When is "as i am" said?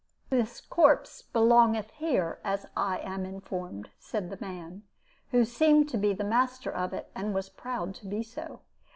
2.43-3.23